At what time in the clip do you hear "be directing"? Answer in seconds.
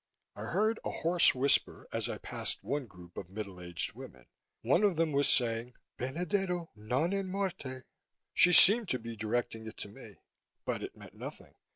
8.97-9.67